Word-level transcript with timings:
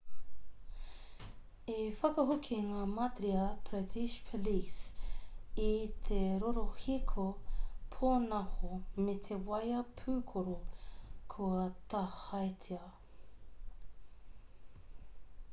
i 1.73 1.75
whakahoki 1.97 2.55
ngā 2.69 2.79
madhya 2.93 3.43
pradesh 3.67 4.15
police 4.29 4.79
i 5.67 5.75
te 6.09 6.23
rorohiko 6.45 7.27
pōnaho 7.97 8.73
me 9.03 9.17
te 9.29 9.39
waea 9.53 9.85
pūkoro 10.01 10.59
kua 11.37 11.71
tāhaetia 11.95 12.83